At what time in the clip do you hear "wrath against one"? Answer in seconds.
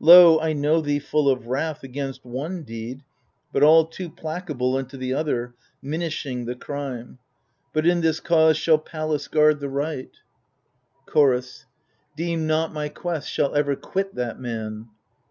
1.46-2.62